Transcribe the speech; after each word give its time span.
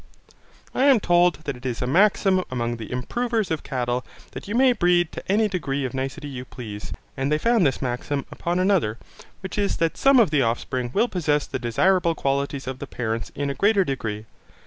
I 0.73 0.85
am 0.85 0.99
told 0.99 1.43
that 1.43 1.55
it 1.55 1.63
is 1.63 1.79
a 1.79 1.85
maxim 1.85 2.43
among 2.49 2.77
the 2.77 2.91
improvers 2.91 3.51
of 3.51 3.61
cattle 3.61 4.03
that 4.31 4.47
you 4.47 4.55
may 4.55 4.71
breed 4.73 5.11
to 5.11 5.31
any 5.31 5.47
degree 5.47 5.85
of 5.85 5.93
nicety 5.93 6.27
you 6.27 6.43
please, 6.43 6.91
and 7.15 7.31
they 7.31 7.37
found 7.37 7.67
this 7.67 7.83
maxim 7.83 8.25
upon 8.31 8.57
another, 8.57 8.97
which 9.41 9.59
is 9.59 9.77
that 9.77 9.97
some 9.97 10.19
of 10.19 10.31
the 10.31 10.41
offspring 10.41 10.89
will 10.91 11.07
possess 11.07 11.45
the 11.45 11.59
desirable 11.59 12.15
qualities 12.15 12.65
of 12.65 12.79
the 12.79 12.87
parents 12.87 13.31
in 13.35 13.51
a 13.51 13.53
greater 13.53 13.85
degree. 13.85 14.25